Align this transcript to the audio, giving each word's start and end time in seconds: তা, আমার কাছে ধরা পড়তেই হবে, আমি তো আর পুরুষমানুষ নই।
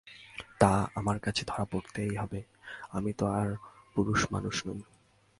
তা, 0.59 0.87
আমার 0.95 1.19
কাছে 1.19 1.43
ধরা 1.47 1.65
পড়তেই 1.65 2.15
হবে, 2.15 2.41
আমি 2.91 3.13
তো 3.13 3.25
আর 3.25 3.55
পুরুষমানুষ 3.95 4.67
নই। 4.67 4.81